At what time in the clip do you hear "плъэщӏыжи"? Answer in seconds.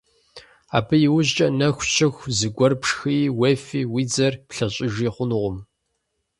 4.49-5.07